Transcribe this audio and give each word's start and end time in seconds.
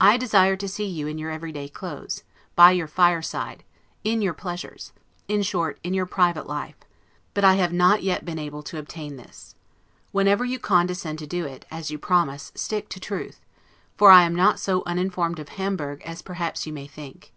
I 0.00 0.16
desire 0.16 0.54
to 0.54 0.68
see 0.68 0.86
you 0.86 1.08
in 1.08 1.18
your 1.18 1.32
every 1.32 1.50
day 1.50 1.68
clothes, 1.68 2.22
by 2.54 2.70
your 2.70 2.86
fireside, 2.86 3.64
in 4.04 4.22
your 4.22 4.32
pleasures; 4.32 4.92
in 5.26 5.42
short, 5.42 5.80
in 5.82 5.94
your 5.94 6.06
private 6.06 6.46
life; 6.46 6.76
but 7.34 7.42
I 7.42 7.54
have 7.54 7.72
not 7.72 8.04
yet 8.04 8.24
been 8.24 8.38
able 8.38 8.62
to 8.62 8.78
obtain 8.78 9.16
this. 9.16 9.56
Whenever 10.12 10.44
you 10.44 10.60
condescend 10.60 11.18
to 11.18 11.26
do 11.26 11.44
it, 11.44 11.66
as 11.72 11.90
you 11.90 11.98
promise, 11.98 12.52
stick 12.54 12.88
to 12.90 13.00
truth; 13.00 13.40
for 13.96 14.12
I 14.12 14.22
am 14.22 14.36
not 14.36 14.60
so 14.60 14.84
uninformed 14.86 15.40
of 15.40 15.48
Hamburg 15.48 16.02
as 16.04 16.22
perhaps 16.22 16.64
you 16.64 16.72
may 16.72 16.86
think. 16.86 17.32